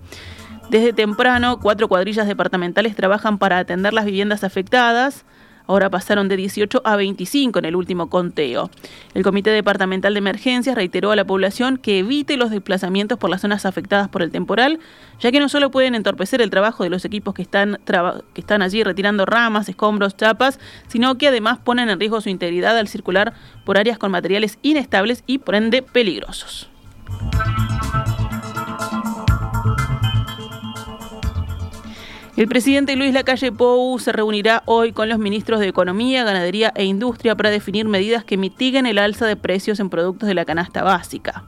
Desde 0.69 0.94
temprano, 0.94 1.60
cuatro 1.60 1.88
cuadrillas 1.88 2.28
departamentales 2.28 2.95
trabajan 2.95 3.39
para 3.39 3.57
atender 3.57 3.92
las 3.92 4.06
viviendas 4.06 4.44
afectadas. 4.44 5.25
Ahora 5.71 5.89
pasaron 5.89 6.27
de 6.27 6.35
18 6.35 6.81
a 6.83 6.97
25 6.97 7.59
en 7.59 7.63
el 7.63 7.77
último 7.77 8.09
conteo. 8.09 8.69
El 9.13 9.23
Comité 9.23 9.51
Departamental 9.51 10.13
de 10.13 10.18
Emergencias 10.18 10.75
reiteró 10.75 11.12
a 11.12 11.15
la 11.15 11.23
población 11.23 11.77
que 11.77 12.00
evite 12.00 12.35
los 12.35 12.51
desplazamientos 12.51 13.18
por 13.18 13.29
las 13.29 13.39
zonas 13.39 13.65
afectadas 13.65 14.09
por 14.09 14.21
el 14.21 14.31
temporal, 14.31 14.79
ya 15.21 15.31
que 15.31 15.39
no 15.39 15.47
solo 15.47 15.71
pueden 15.71 15.95
entorpecer 15.95 16.41
el 16.41 16.50
trabajo 16.50 16.83
de 16.83 16.89
los 16.89 17.06
equipos 17.06 17.33
que 17.33 17.41
están, 17.41 17.79
que 17.85 18.41
están 18.41 18.62
allí 18.62 18.83
retirando 18.83 19.25
ramas, 19.25 19.69
escombros, 19.69 20.18
chapas, 20.18 20.59
sino 20.88 21.18
que 21.18 21.29
además 21.29 21.59
ponen 21.59 21.88
en 21.88 22.01
riesgo 22.01 22.19
su 22.19 22.27
integridad 22.27 22.77
al 22.77 22.89
circular 22.89 23.33
por 23.63 23.77
áreas 23.77 23.97
con 23.97 24.12
materiales 24.12 24.59
inestables 24.63 25.23
y 25.25 25.38
por 25.38 25.56
ende 25.56 25.83
peligrosos. 25.83 26.69
El 32.41 32.47
presidente 32.47 32.95
Luis 32.95 33.13
Lacalle 33.13 33.51
Pou 33.51 33.99
se 33.99 34.11
reunirá 34.11 34.63
hoy 34.65 34.93
con 34.93 35.07
los 35.07 35.19
ministros 35.19 35.59
de 35.59 35.67
Economía, 35.67 36.23
Ganadería 36.23 36.73
e 36.75 36.85
Industria 36.85 37.35
para 37.35 37.51
definir 37.51 37.85
medidas 37.85 38.23
que 38.23 38.35
mitiguen 38.35 38.88
el 38.88 38.97
alza 38.97 39.27
de 39.27 39.35
precios 39.35 39.80
en 39.80 39.92
productos 39.92 40.27
de 40.27 40.33
la 40.33 40.44
canasta 40.44 40.81
básica. 40.81 41.44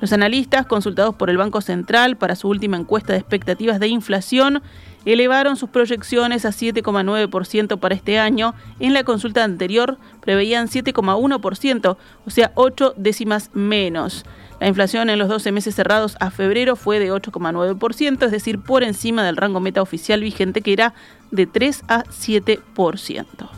Los 0.00 0.12
analistas, 0.12 0.64
consultados 0.66 1.16
por 1.16 1.28
el 1.28 1.38
Banco 1.38 1.60
Central 1.60 2.16
para 2.16 2.36
su 2.36 2.48
última 2.48 2.76
encuesta 2.76 3.14
de 3.14 3.18
expectativas 3.18 3.80
de 3.80 3.88
inflación, 3.88 4.62
elevaron 5.04 5.56
sus 5.56 5.70
proyecciones 5.70 6.44
a 6.44 6.50
7,9% 6.50 7.76
para 7.80 7.94
este 7.96 8.20
año. 8.20 8.54
En 8.78 8.94
la 8.94 9.02
consulta 9.02 9.42
anterior 9.42 9.98
preveían 10.20 10.68
7,1%, 10.68 11.96
o 12.24 12.30
sea, 12.30 12.52
8 12.54 12.94
décimas 12.96 13.50
menos. 13.54 14.24
La 14.60 14.68
inflación 14.68 15.10
en 15.10 15.18
los 15.18 15.28
12 15.28 15.52
meses 15.52 15.74
cerrados 15.74 16.16
a 16.18 16.30
febrero 16.30 16.76
fue 16.76 16.98
de 16.98 17.12
8,9%, 17.12 18.24
es 18.24 18.30
decir, 18.30 18.58
por 18.60 18.82
encima 18.82 19.22
del 19.22 19.36
rango 19.36 19.60
meta 19.60 19.82
oficial 19.82 20.20
vigente 20.20 20.62
que 20.62 20.72
era 20.72 20.94
de 21.30 21.46
3 21.46 21.82
a 21.88 22.04
7%. 22.04 23.50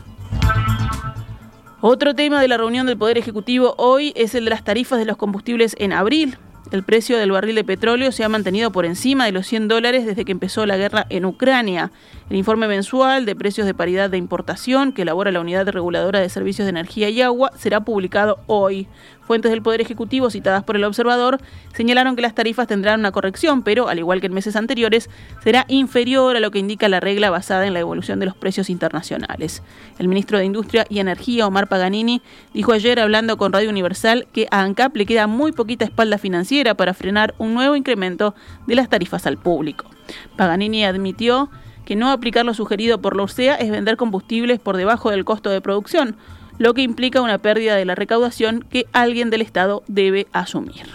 Otro 1.81 2.15
tema 2.15 2.41
de 2.41 2.49
la 2.49 2.57
reunión 2.57 2.87
del 2.87 2.99
Poder 2.99 3.19
Ejecutivo 3.19 3.75
hoy 3.79 4.13
es 4.17 4.35
el 4.35 4.45
de 4.45 4.51
las 4.51 4.65
tarifas 4.65 4.99
de 4.99 5.05
los 5.05 5.17
combustibles 5.17 5.77
en 5.79 5.93
abril. 5.93 6.37
El 6.73 6.83
precio 6.83 7.17
del 7.17 7.31
barril 7.31 7.55
de 7.55 7.65
petróleo 7.65 8.13
se 8.13 8.25
ha 8.25 8.29
mantenido 8.29 8.73
por 8.73 8.85
encima 8.85 9.25
de 9.25 9.33
los 9.33 9.47
100 9.47 9.69
dólares 9.69 10.05
desde 10.05 10.27
que 10.27 10.33
empezó 10.33 10.67
la 10.67 10.77
guerra 10.77 11.07
en 11.09 11.25
Ucrania. 11.25 11.93
El 12.29 12.37
informe 12.37 12.69
mensual 12.69 13.25
de 13.25 13.37
precios 13.37 13.67
de 13.67 13.73
paridad 13.73 14.11
de 14.11 14.19
importación 14.19 14.93
que 14.93 15.03
elabora 15.03 15.33
la 15.33 15.41
Unidad 15.41 15.69
Reguladora 15.69 16.21
de 16.21 16.29
Servicios 16.29 16.67
de 16.67 16.71
Energía 16.71 17.09
y 17.09 17.23
Agua 17.23 17.53
será 17.57 17.81
publicado 17.81 18.41
hoy. 18.49 18.87
Fuentes 19.29 19.51
del 19.51 19.61
Poder 19.61 19.83
Ejecutivo 19.83 20.31
citadas 20.31 20.65
por 20.65 20.75
el 20.75 20.85
observador 20.85 21.39
señalaron 21.75 22.17
que 22.17 22.23
las 22.23 22.35
tarifas 22.35 22.67
tendrán 22.67 23.01
una 23.01 23.13
corrección, 23.13 23.63
pero, 23.63 23.91
al 23.91 23.99
igual 23.99 24.23
que 24.23 24.27
en 24.27 24.33
meses 24.33 24.57
anteriores, 24.57 25.11
será 25.45 25.67
inferior 25.69 26.35
a 26.35 26.41
lo 26.41 26.51
que 26.51 26.59
indica 26.59 26.89
la 26.89 26.99
regla 26.99 27.29
basada 27.29 27.67
en 27.67 27.75
la 27.75 27.81
evolución 27.81 28.21
de 28.21 28.25
los 28.25 28.35
precios 28.35 28.71
internacionales. 28.71 29.63
El 29.99 30.09
ministro 30.09 30.39
de 30.39 30.47
Industria 30.47 30.87
y 30.89 31.01
Energía, 31.01 31.47
Omar 31.47 31.69
Paganini, 31.69 32.23
dijo 32.55 32.73
ayer 32.73 32.99
hablando 32.99 33.37
con 33.37 33.53
Radio 33.53 33.69
Universal 33.69 34.27
que 34.33 34.49
a 34.51 34.63
ANCAP 34.63 34.97
le 34.97 35.05
queda 35.05 35.27
muy 35.27 35.53
poquita 35.53 35.85
espalda 35.85 36.17
financiera 36.17 36.75
para 36.75 36.95
frenar 36.95 37.35
un 37.37 37.53
nuevo 37.53 37.77
incremento 37.77 38.35
de 38.67 38.77
las 38.77 38.89
tarifas 38.89 39.27
al 39.27 39.37
público. 39.37 39.91
Paganini 40.39 40.87
admitió 40.87 41.51
que 41.85 41.97
no 41.97 42.13
aplicar 42.13 42.47
lo 42.47 42.55
sugerido 42.55 43.03
por 43.03 43.15
la 43.15 43.25
ORCEA 43.25 43.57
es 43.57 43.71
vender 43.71 43.99
combustibles 43.99 44.59
por 44.59 44.79
debajo 44.79 45.11
del 45.11 45.27
costo 45.27 45.51
de 45.51 45.61
producción, 45.61 46.17
lo 46.59 46.75
que 46.75 46.83
implica 46.83 47.23
una 47.23 47.39
pérdida 47.39 47.77
de 47.77 47.85
la 47.85 47.95
recaudación 47.95 48.65
que 48.69 48.87
alguien 48.93 49.31
del 49.31 49.43
Estado 49.43 49.83
debe 49.87 50.27
asumir. 50.33 50.87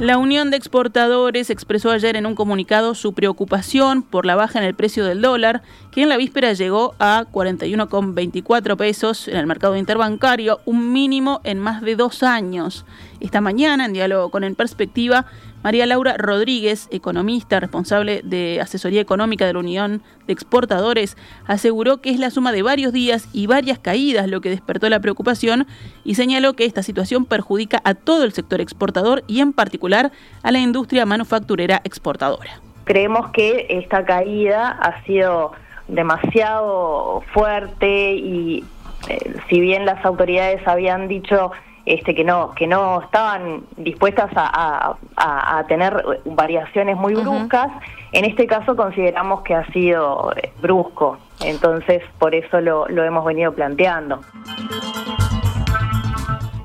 La 0.00 0.18
Unión 0.18 0.50
de 0.50 0.56
Exportadores 0.58 1.48
expresó 1.48 1.90
ayer 1.90 2.16
en 2.16 2.26
un 2.26 2.34
comunicado 2.34 2.94
su 2.94 3.14
preocupación 3.14 4.02
por 4.02 4.26
la 4.26 4.34
baja 4.34 4.58
en 4.58 4.66
el 4.66 4.74
precio 4.74 5.04
del 5.04 5.22
dólar, 5.22 5.62
que 5.92 6.02
en 6.02 6.08
la 6.08 6.16
víspera 6.16 6.52
llegó 6.52 6.94
a 6.98 7.24
41,24 7.32 8.76
pesos 8.76 9.28
en 9.28 9.36
el 9.36 9.46
mercado 9.46 9.76
interbancario, 9.76 10.60
un 10.66 10.92
mínimo 10.92 11.40
en 11.44 11.58
más 11.58 11.80
de 11.80 11.96
dos 11.96 12.22
años. 12.22 12.84
Esta 13.20 13.40
mañana, 13.40 13.86
en 13.86 13.92
diálogo 13.94 14.30
con 14.30 14.42
En 14.42 14.56
Perspectiva, 14.56 15.26
María 15.64 15.86
Laura 15.86 16.16
Rodríguez, 16.18 16.88
economista 16.90 17.58
responsable 17.58 18.20
de 18.22 18.60
asesoría 18.60 19.00
económica 19.00 19.46
de 19.46 19.54
la 19.54 19.60
Unión 19.60 20.02
de 20.26 20.34
Exportadores, 20.34 21.16
aseguró 21.46 22.02
que 22.02 22.10
es 22.10 22.18
la 22.18 22.28
suma 22.28 22.52
de 22.52 22.60
varios 22.60 22.92
días 22.92 23.30
y 23.32 23.46
varias 23.46 23.78
caídas 23.78 24.28
lo 24.28 24.42
que 24.42 24.50
despertó 24.50 24.90
la 24.90 25.00
preocupación 25.00 25.66
y 26.04 26.16
señaló 26.16 26.52
que 26.52 26.66
esta 26.66 26.82
situación 26.82 27.24
perjudica 27.24 27.80
a 27.84 27.94
todo 27.94 28.24
el 28.24 28.34
sector 28.34 28.60
exportador 28.60 29.24
y 29.26 29.40
en 29.40 29.54
particular 29.54 30.12
a 30.42 30.52
la 30.52 30.58
industria 30.58 31.06
manufacturera 31.06 31.80
exportadora. 31.84 32.60
Creemos 32.84 33.30
que 33.30 33.66
esta 33.70 34.04
caída 34.04 34.68
ha 34.68 35.02
sido 35.04 35.52
demasiado 35.88 37.22
fuerte 37.32 38.12
y 38.12 38.64
eh, 39.08 39.34
si 39.48 39.60
bien 39.60 39.86
las 39.86 40.04
autoridades 40.04 40.60
habían 40.68 41.08
dicho 41.08 41.52
este, 41.86 42.14
que 42.14 42.24
no 42.24 42.52
que 42.54 42.66
no 42.66 43.02
estaban 43.02 43.64
dispuestas 43.76 44.30
a, 44.34 44.96
tener 45.68 46.04
variaciones 46.24 46.96
muy 46.96 47.14
bruscas. 47.14 47.68
En 48.12 48.24
este 48.24 48.46
caso 48.46 48.76
consideramos 48.76 49.42
que 49.42 49.54
ha 49.54 49.66
sido 49.72 50.32
eh, 50.36 50.52
brusco, 50.60 51.18
entonces 51.40 52.02
por 52.18 52.34
eso 52.34 52.60
lo, 52.60 52.86
lo 52.88 53.04
hemos 53.04 53.24
venido 53.24 53.52
planteando. 53.52 54.20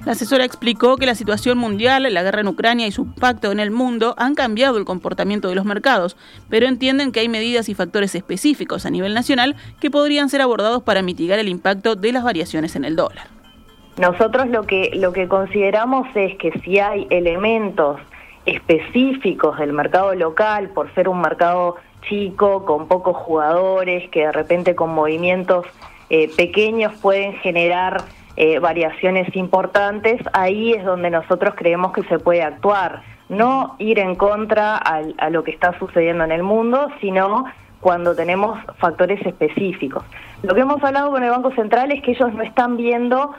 La 0.06 0.14
asesora 0.14 0.44
explicó 0.44 0.98
que 0.98 1.06
la 1.06 1.14
situación 1.14 1.58
mundial, 1.58 2.12
la 2.12 2.24
guerra 2.24 2.42
en 2.42 2.48
Ucrania 2.48 2.88
y 2.88 2.92
su 2.92 3.04
impacto 3.04 3.52
en 3.52 3.60
el 3.60 3.70
mundo 3.70 4.16
han 4.18 4.34
cambiado 4.34 4.78
el 4.78 4.86
comportamiento 4.86 5.50
de 5.50 5.56
los 5.56 5.66
mercados, 5.66 6.18
pero 6.50 6.68
entienden 6.68 7.12
que 7.12 7.20
hay 7.20 7.30
medidas 7.30 7.70
y 7.70 7.76
factores 7.76 8.16
específicos 8.16 8.88
a 8.88 8.90
nivel 8.90 9.14
nacional 9.14 9.56
que 9.80 9.92
podrían 9.92 10.30
ser 10.30 10.42
abordados 10.42 10.82
para 10.82 11.04
mitigar 11.04 11.38
el 11.38 11.48
impacto 11.48 11.96
de 11.96 12.12
las 12.12 12.24
variaciones 12.24 12.76
en 12.76 12.86
el 12.86 12.96
dólar. 12.96 13.39
Nosotros 14.00 14.48
lo 14.48 14.64
que, 14.64 14.92
lo 14.94 15.12
que 15.12 15.28
consideramos 15.28 16.08
es 16.16 16.38
que 16.38 16.58
si 16.64 16.80
hay 16.80 17.06
elementos 17.10 18.00
específicos 18.46 19.58
del 19.60 19.74
mercado 19.74 20.16
local, 20.16 20.70
por 20.70 20.90
ser 20.96 21.10
un 21.10 21.20
mercado 21.20 21.76
chico, 22.08 22.64
con 22.64 22.88
pocos 22.88 23.18
jugadores, 23.18 24.10
que 24.10 24.22
de 24.22 24.32
repente 24.32 24.74
con 24.74 24.92
movimientos 24.92 25.66
eh, 26.10 26.32
pequeños 26.38 26.94
pueden 27.02 27.34
generar 27.40 28.02
eh, 28.38 28.60
variaciones 28.60 29.36
importantes, 29.36 30.22
ahí 30.32 30.72
es 30.72 30.86
donde 30.86 31.10
nosotros 31.10 31.56
creemos 31.58 31.92
que 31.92 32.04
se 32.04 32.20
puede 32.20 32.42
actuar. 32.42 33.04
No 33.28 33.76
ir 33.80 34.00
en 34.00 34.16
contra 34.16 34.78
a 34.78 35.30
lo 35.30 35.44
que 35.44 35.52
está 35.52 35.78
sucediendo 35.78 36.24
en 36.24 36.32
el 36.32 36.42
mundo, 36.42 36.88
sino 37.02 37.44
cuando 37.82 38.16
tenemos 38.16 38.58
factores 38.78 39.24
específicos. 39.26 40.06
Lo 40.42 40.56
que 40.56 40.62
hemos 40.62 40.82
hablado 40.82 41.12
con 41.12 41.22
el 41.22 41.30
Banco 41.30 41.52
Central 41.52 41.92
es 41.92 42.02
que 42.02 42.12
ellos 42.12 42.34
no 42.34 42.44
están 42.44 42.78
viendo 42.78 43.34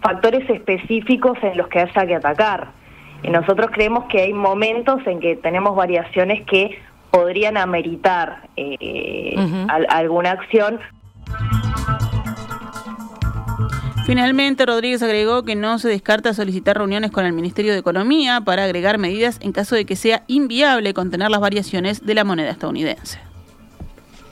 factores 0.00 0.48
específicos 0.48 1.38
en 1.42 1.56
los 1.56 1.68
que 1.68 1.80
haya 1.80 2.06
que 2.06 2.14
atacar. 2.14 2.68
Y 3.22 3.30
nosotros 3.30 3.70
creemos 3.72 4.04
que 4.04 4.22
hay 4.22 4.32
momentos 4.32 5.00
en 5.06 5.20
que 5.20 5.36
tenemos 5.36 5.74
variaciones 5.74 6.44
que 6.46 6.78
podrían 7.10 7.56
ameritar 7.56 8.48
eh, 8.56 9.36
alguna 9.88 10.32
acción. 10.32 10.80
Finalmente, 14.04 14.66
Rodríguez 14.66 15.02
agregó 15.02 15.44
que 15.44 15.56
no 15.56 15.78
se 15.78 15.88
descarta 15.88 16.34
solicitar 16.34 16.76
reuniones 16.76 17.10
con 17.10 17.24
el 17.24 17.32
Ministerio 17.32 17.72
de 17.72 17.78
Economía 17.78 18.42
para 18.42 18.64
agregar 18.64 18.98
medidas 18.98 19.40
en 19.40 19.52
caso 19.52 19.74
de 19.76 19.86
que 19.86 19.96
sea 19.96 20.24
inviable 20.26 20.92
contener 20.92 21.30
las 21.30 21.40
variaciones 21.40 22.04
de 22.04 22.14
la 22.14 22.24
moneda 22.24 22.50
estadounidense. 22.50 23.18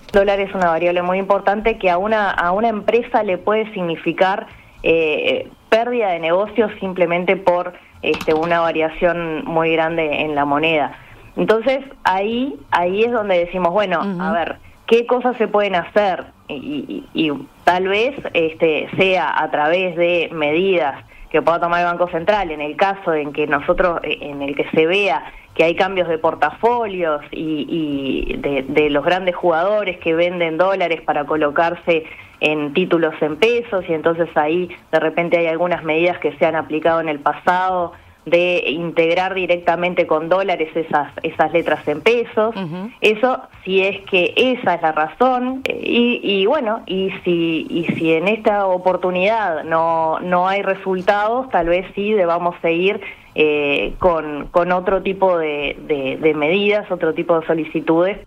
El 0.08 0.12
dólar 0.12 0.40
es 0.40 0.54
una 0.54 0.66
variable 0.66 1.00
muy 1.00 1.18
importante 1.18 1.78
que 1.78 1.88
a 1.88 1.96
una, 1.96 2.30
a 2.30 2.52
una 2.52 2.68
empresa 2.68 3.22
le 3.22 3.38
puede 3.38 3.72
significar 3.72 4.46
eh, 4.82 5.48
pérdida 5.68 6.10
de 6.10 6.20
negocios 6.20 6.70
simplemente 6.80 7.36
por 7.36 7.72
este, 8.02 8.34
una 8.34 8.60
variación 8.60 9.44
muy 9.44 9.72
grande 9.72 10.22
en 10.22 10.34
la 10.34 10.44
moneda. 10.44 10.98
Entonces 11.36 11.80
ahí, 12.04 12.54
ahí 12.70 13.04
es 13.04 13.12
donde 13.12 13.38
decimos, 13.38 13.72
bueno, 13.72 14.00
a 14.20 14.32
ver, 14.32 14.56
¿qué 14.86 15.06
cosas 15.06 15.36
se 15.38 15.48
pueden 15.48 15.74
hacer? 15.74 16.24
Y, 16.48 17.04
y, 17.14 17.32
tal 17.64 17.88
vez 17.88 18.14
este, 18.34 18.88
sea 18.96 19.42
a 19.42 19.50
través 19.50 19.96
de 19.96 20.28
medidas 20.32 21.02
que 21.32 21.40
pueda 21.40 21.58
tomar 21.58 21.80
el 21.80 21.86
Banco 21.86 22.08
Central 22.08 22.50
en 22.50 22.60
el 22.60 22.76
caso 22.76 23.14
en 23.14 23.32
que 23.32 23.46
nosotros, 23.46 24.00
eh, 24.02 24.18
en 24.20 24.42
el 24.42 24.54
que 24.54 24.68
se 24.70 24.86
vea 24.86 25.24
que 25.54 25.64
hay 25.64 25.74
cambios 25.74 26.08
de 26.08 26.18
portafolios 26.18 27.22
y, 27.30 28.36
de, 28.38 28.64
de, 28.68 28.90
los 28.90 29.04
grandes 29.04 29.34
jugadores 29.34 29.98
que 29.98 30.14
venden 30.14 30.56
dólares 30.56 31.00
para 31.02 31.24
colocarse 31.24 32.04
en 32.40 32.72
títulos 32.72 33.14
en 33.20 33.36
pesos 33.36 33.84
y 33.88 33.92
entonces 33.92 34.28
ahí 34.34 34.68
de 34.90 35.00
repente 35.00 35.38
hay 35.38 35.46
algunas 35.46 35.84
medidas 35.84 36.18
que 36.18 36.32
se 36.38 36.46
han 36.46 36.56
aplicado 36.56 37.00
en 37.00 37.08
el 37.08 37.20
pasado 37.20 37.92
de 38.24 38.64
integrar 38.68 39.34
directamente 39.34 40.06
con 40.06 40.28
dólares 40.28 40.70
esas 40.76 41.12
esas 41.22 41.52
letras 41.52 41.86
en 41.88 42.00
pesos. 42.00 42.54
Eso 43.00 43.40
si 43.64 43.82
es 43.82 44.00
que 44.02 44.32
esa 44.36 44.74
es 44.74 44.82
la 44.82 44.92
razón 44.92 45.62
eh, 45.64 45.80
y, 45.82 46.20
y, 46.22 46.46
bueno 46.46 46.82
y 46.86 47.10
si 47.24 47.66
y 47.68 47.86
si 47.94 48.12
en 48.12 48.28
esta 48.28 48.66
oportunidad 48.66 49.64
no 49.64 50.20
no 50.20 50.48
hay 50.48 50.62
resultados 50.62 51.48
tal 51.50 51.68
vez 51.68 51.86
sí 51.94 52.12
debamos 52.12 52.54
seguir 52.62 53.00
eh, 53.34 53.94
con, 53.98 54.48
con 54.48 54.72
otro 54.72 55.02
tipo 55.02 55.38
de, 55.38 55.76
de 56.20 56.34
medidas 56.34 56.90
otro 56.90 57.14
tipo 57.14 57.40
de 57.40 57.46
solicitudes 57.46 58.18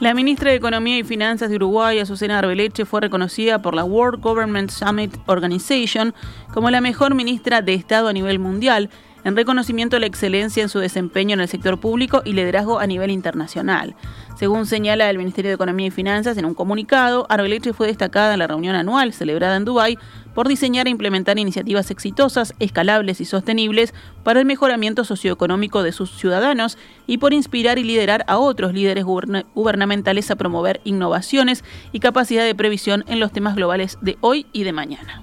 La 0.00 0.12
ministra 0.12 0.50
de 0.50 0.56
Economía 0.56 0.98
y 0.98 1.04
Finanzas 1.04 1.50
de 1.50 1.56
Uruguay, 1.56 2.00
Azucena 2.00 2.40
Arbeleche, 2.40 2.84
fue 2.84 3.00
reconocida 3.00 3.62
por 3.62 3.74
la 3.74 3.84
World 3.84 4.20
Government 4.20 4.70
Summit 4.70 5.16
Organization 5.26 6.14
como 6.52 6.68
la 6.70 6.80
mejor 6.80 7.14
ministra 7.14 7.62
de 7.62 7.74
Estado 7.74 8.08
a 8.08 8.12
nivel 8.12 8.40
mundial, 8.40 8.90
en 9.22 9.36
reconocimiento 9.36 9.96
a 9.96 10.00
la 10.00 10.06
excelencia 10.06 10.62
en 10.62 10.68
su 10.68 10.80
desempeño 10.80 11.34
en 11.34 11.40
el 11.40 11.48
sector 11.48 11.78
público 11.78 12.22
y 12.24 12.32
liderazgo 12.32 12.80
a 12.80 12.86
nivel 12.86 13.10
internacional. 13.10 13.94
Según 14.36 14.66
señala 14.66 15.08
el 15.08 15.16
Ministerio 15.16 15.50
de 15.50 15.54
Economía 15.54 15.86
y 15.86 15.92
Finanzas 15.92 16.36
en 16.36 16.44
un 16.44 16.54
comunicado, 16.54 17.26
Arbeleche 17.30 17.72
fue 17.72 17.86
destacada 17.86 18.34
en 18.34 18.40
la 18.40 18.48
reunión 18.48 18.74
anual 18.74 19.12
celebrada 19.12 19.56
en 19.56 19.64
Dubái 19.64 19.98
por 20.34 20.48
diseñar 20.48 20.86
e 20.86 20.90
implementar 20.90 21.38
iniciativas 21.38 21.90
exitosas, 21.90 22.54
escalables 22.58 23.20
y 23.20 23.24
sostenibles 23.24 23.94
para 24.22 24.40
el 24.40 24.46
mejoramiento 24.46 25.04
socioeconómico 25.04 25.82
de 25.82 25.92
sus 25.92 26.10
ciudadanos 26.16 26.78
y 27.06 27.18
por 27.18 27.32
inspirar 27.32 27.78
y 27.78 27.84
liderar 27.84 28.24
a 28.26 28.38
otros 28.38 28.72
líderes 28.72 29.04
gubernamentales 29.04 30.30
a 30.30 30.36
promover 30.36 30.80
innovaciones 30.84 31.64
y 31.92 32.00
capacidad 32.00 32.44
de 32.44 32.54
previsión 32.54 33.04
en 33.06 33.20
los 33.20 33.32
temas 33.32 33.54
globales 33.54 33.98
de 34.00 34.18
hoy 34.20 34.46
y 34.52 34.64
de 34.64 34.72
mañana. 34.72 35.22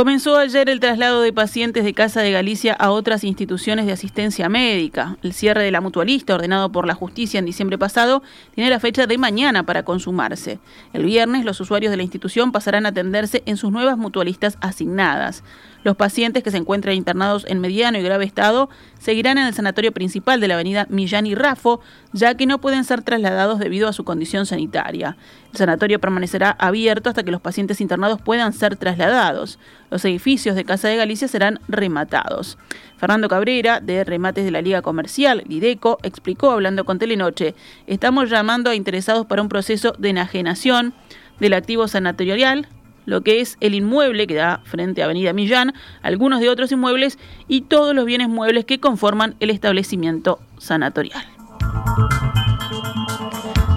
Comenzó 0.00 0.38
ayer 0.38 0.70
el 0.70 0.80
traslado 0.80 1.20
de 1.20 1.30
pacientes 1.30 1.84
de 1.84 1.92
Casa 1.92 2.22
de 2.22 2.32
Galicia 2.32 2.72
a 2.72 2.90
otras 2.90 3.22
instituciones 3.22 3.84
de 3.84 3.92
asistencia 3.92 4.48
médica. 4.48 5.18
El 5.22 5.34
cierre 5.34 5.62
de 5.62 5.70
la 5.70 5.82
mutualista, 5.82 6.34
ordenado 6.34 6.72
por 6.72 6.86
la 6.86 6.94
justicia 6.94 7.36
en 7.36 7.44
diciembre 7.44 7.76
pasado, 7.76 8.22
tiene 8.54 8.70
la 8.70 8.80
fecha 8.80 9.06
de 9.06 9.18
mañana 9.18 9.66
para 9.66 9.82
consumarse. 9.82 10.58
El 10.94 11.04
viernes, 11.04 11.44
los 11.44 11.60
usuarios 11.60 11.90
de 11.90 11.98
la 11.98 12.02
institución 12.02 12.50
pasarán 12.50 12.86
a 12.86 12.88
atenderse 12.88 13.42
en 13.44 13.58
sus 13.58 13.72
nuevas 13.72 13.98
mutualistas 13.98 14.56
asignadas. 14.62 15.44
Los 15.82 15.96
pacientes 15.96 16.42
que 16.42 16.50
se 16.50 16.58
encuentran 16.58 16.94
internados 16.94 17.46
en 17.48 17.60
mediano 17.60 17.98
y 17.98 18.02
grave 18.02 18.24
estado 18.24 18.68
seguirán 18.98 19.38
en 19.38 19.46
el 19.46 19.54
sanatorio 19.54 19.92
principal 19.92 20.40
de 20.40 20.48
la 20.48 20.54
avenida 20.54 20.86
Millán 20.90 21.26
y 21.26 21.34
Rafo, 21.34 21.80
ya 22.12 22.34
que 22.34 22.46
no 22.46 22.60
pueden 22.60 22.84
ser 22.84 23.02
trasladados 23.02 23.58
debido 23.58 23.88
a 23.88 23.94
su 23.94 24.04
condición 24.04 24.44
sanitaria. 24.44 25.16
El 25.52 25.58
sanatorio 25.58 25.98
permanecerá 25.98 26.50
abierto 26.50 27.08
hasta 27.08 27.22
que 27.22 27.30
los 27.30 27.40
pacientes 27.40 27.80
internados 27.80 28.20
puedan 28.20 28.52
ser 28.52 28.76
trasladados. 28.76 29.58
Los 29.90 30.04
edificios 30.04 30.54
de 30.54 30.64
Casa 30.64 30.88
de 30.88 30.96
Galicia 30.96 31.28
serán 31.28 31.60
rematados. 31.66 32.58
Fernando 32.98 33.28
Cabrera, 33.28 33.80
de 33.80 34.04
Remates 34.04 34.44
de 34.44 34.50
la 34.50 34.60
Liga 34.60 34.82
Comercial, 34.82 35.42
Lideco, 35.46 35.98
explicó 36.02 36.50
hablando 36.50 36.84
con 36.84 36.98
Telenoche, 36.98 37.54
estamos 37.86 38.28
llamando 38.28 38.68
a 38.68 38.74
interesados 38.74 39.24
para 39.26 39.40
un 39.40 39.48
proceso 39.48 39.94
de 39.98 40.10
enajenación 40.10 40.92
del 41.38 41.54
activo 41.54 41.88
sanatorial 41.88 42.68
lo 43.06 43.22
que 43.22 43.40
es 43.40 43.56
el 43.60 43.74
inmueble 43.74 44.26
que 44.26 44.34
da 44.34 44.60
frente 44.64 45.02
a 45.02 45.06
Avenida 45.06 45.32
Millán, 45.32 45.74
algunos 46.02 46.40
de 46.40 46.48
otros 46.48 46.72
inmuebles 46.72 47.18
y 47.48 47.62
todos 47.62 47.94
los 47.94 48.04
bienes 48.04 48.28
muebles 48.28 48.64
que 48.64 48.80
conforman 48.80 49.34
el 49.40 49.50
establecimiento 49.50 50.40
sanatorial. 50.58 51.24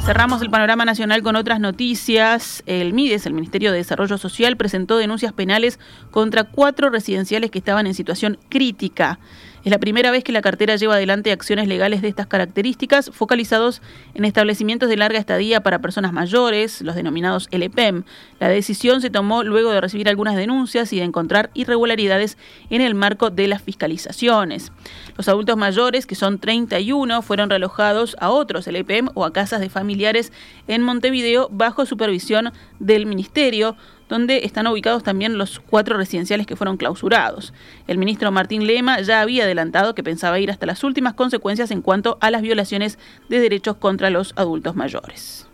Cerramos 0.06 0.42
el 0.42 0.50
panorama 0.50 0.84
nacional 0.84 1.24
con 1.24 1.38
otras 1.38 1.62
noticias. 1.62 2.62
El 2.66 2.92
MIDES, 2.92 3.26
el 3.26 3.34
Ministerio 3.34 3.72
de 3.72 3.78
Desarrollo 3.78 4.18
Social, 4.18 4.58
presentó 4.58 4.98
denuncias 4.98 5.32
penales 5.32 5.80
contra 6.12 6.44
cuatro 6.44 6.90
residenciales 6.90 7.52
que 7.52 7.60
estaban 7.60 7.88
en 7.88 7.94
situación 7.94 8.38
crítica. 8.50 9.20
Es 9.64 9.72
la 9.72 9.80
primera 9.80 10.12
vez 10.12 10.26
que 10.26 10.34
la 10.34 10.42
cartera 10.42 10.76
lleva 10.76 10.96
adelante 10.96 11.32
acciones 11.32 11.70
legales 11.70 12.02
de 12.02 12.10
estas 12.10 12.28
características, 12.28 13.12
focalizados 13.14 13.82
en 14.14 14.26
establecimientos 14.26 14.90
de 14.90 14.98
larga 14.98 15.20
estadía 15.20 15.64
para 15.64 15.80
personas 15.80 16.12
mayores, 16.12 16.82
los 16.82 16.96
denominados 16.96 17.48
LPEM. 17.50 18.04
La 18.42 18.50
decisión 18.50 19.00
se 19.00 19.10
tomó 19.10 19.42
luego 19.44 19.72
de 19.72 19.80
recibir 19.80 20.10
algunas 20.10 20.36
denuncias 20.36 20.92
y 20.92 20.98
de 20.98 21.06
encontrar 21.06 21.50
irregularidades 21.54 22.38
en 22.70 22.82
el 22.82 22.94
marco 22.94 23.30
de 23.30 23.48
las 23.48 23.62
fiscalizaciones. 23.62 24.74
Los 25.16 25.30
adultos 25.30 25.56
mayores, 25.56 26.06
que 26.06 26.16
son 26.16 26.40
31, 26.40 27.22
fueron 27.22 27.50
realojados 27.50 28.18
a 28.20 28.32
otros 28.32 28.68
LPEM 28.68 29.12
o 29.14 29.24
a 29.24 29.32
casas 29.32 29.62
de 29.62 29.70
familiares 29.70 30.34
en 30.68 30.82
Montevideo 30.82 31.48
bajo 31.50 31.86
supervisión 31.86 32.52
del 32.80 33.06
Ministerio 33.06 33.78
donde 34.10 34.46
están 34.46 34.68
ubicados 34.68 35.04
también 35.04 35.38
los 35.38 35.60
cuatro 35.60 35.98
residenciales 35.98 36.48
que 36.48 36.56
fueron 36.56 36.78
clausurados. 36.78 37.54
El 37.88 37.98
ministro 37.98 38.32
Martín 38.32 38.68
Lema 38.68 39.02
ya 39.02 39.22
había 39.22 39.44
adelantado 39.44 39.96
que 39.96 40.04
pensaba 40.04 40.40
ir 40.40 40.52
hasta 40.52 40.66
las 40.66 40.84
últimas 40.84 41.14
consecuencias 41.14 41.72
en 41.72 41.82
cuanto 41.82 42.18
a 42.22 42.32
las 42.32 42.42
violaciones 42.42 43.00
de 43.30 43.40
derechos 43.40 43.78
contra 43.78 44.10
los 44.10 44.34
adultos 44.36 44.76
mayores. 44.76 45.48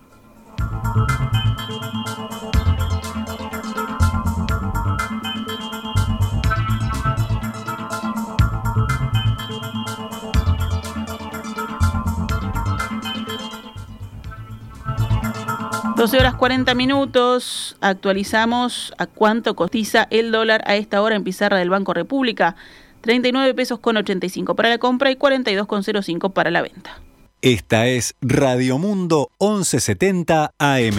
12 15.99 16.17
horas 16.17 16.35
40 16.35 16.75
minutos, 16.75 17.68
actualizamos 17.81 18.93
a 18.97 19.05
cuánto 19.05 19.55
cotiza 19.55 20.07
el 20.11 20.31
dólar 20.31 20.63
a 20.65 20.75
esta 20.75 21.01
hora 21.01 21.15
en 21.15 21.23
pizarra 21.23 21.57
del 21.57 21.69
Banco 21.69 21.93
República. 21.93 22.55
39 23.01 23.53
pesos 23.53 23.79
con 23.79 23.97
85 23.97 24.55
para 24.55 24.69
la 24.69 24.77
compra 24.77 25.11
y 25.11 25.15
42 25.15 25.67
con 25.67 25.83
05 25.83 26.31
para 26.31 26.51
la 26.51 26.61
venta. 26.61 26.99
Esta 27.41 27.87
es 27.87 28.15
Radio 28.21 28.77
Mundo 28.77 29.31
1170 29.39 30.51
AM. 30.57 30.97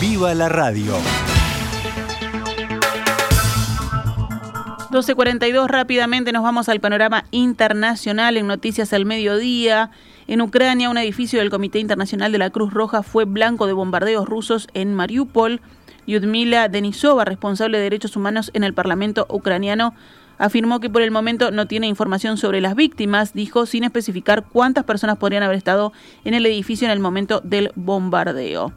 ¡Viva 0.00 0.34
la 0.34 0.48
radio! 0.48 0.94
12.42 4.90 5.68
rápidamente 5.68 6.32
nos 6.32 6.42
vamos 6.42 6.68
al 6.68 6.80
panorama 6.80 7.24
internacional 7.30 8.36
en 8.36 8.48
Noticias 8.48 8.92
al 8.92 9.06
Mediodía. 9.06 9.92
En 10.26 10.40
Ucrania, 10.40 10.90
un 10.90 10.98
edificio 10.98 11.38
del 11.38 11.48
Comité 11.48 11.78
Internacional 11.78 12.32
de 12.32 12.38
la 12.38 12.50
Cruz 12.50 12.74
Roja 12.74 13.04
fue 13.04 13.24
blanco 13.24 13.68
de 13.68 13.72
bombardeos 13.72 14.28
rusos 14.28 14.66
en 14.74 14.92
Mariupol. 14.94 15.60
Yudmila 16.08 16.66
Denisova, 16.66 17.24
responsable 17.24 17.78
de 17.78 17.84
derechos 17.84 18.16
humanos 18.16 18.50
en 18.52 18.64
el 18.64 18.74
Parlamento 18.74 19.26
ucraniano, 19.30 19.94
afirmó 20.40 20.80
que 20.80 20.88
por 20.88 21.02
el 21.02 21.10
momento 21.10 21.50
no 21.50 21.66
tiene 21.66 21.86
información 21.86 22.38
sobre 22.38 22.62
las 22.62 22.74
víctimas, 22.74 23.34
dijo 23.34 23.66
sin 23.66 23.84
especificar 23.84 24.44
cuántas 24.44 24.84
personas 24.84 25.18
podrían 25.18 25.42
haber 25.42 25.58
estado 25.58 25.92
en 26.24 26.32
el 26.32 26.46
edificio 26.46 26.86
en 26.86 26.92
el 26.92 26.98
momento 26.98 27.40
del 27.44 27.70
bombardeo. 27.76 28.72